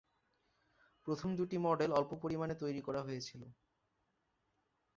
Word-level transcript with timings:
প্রথম 1.07 1.29
দুটি 1.39 1.57
মডেল 1.65 1.91
অল্প 1.93 2.11
পরিমাণে 2.23 2.55
তৈরি 2.61 2.81
করা 2.87 3.01
হয়েছিল। 3.01 3.41